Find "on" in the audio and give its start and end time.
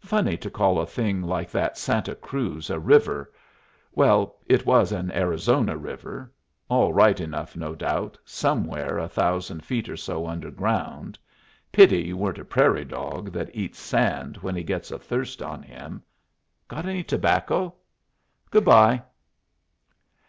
15.40-15.62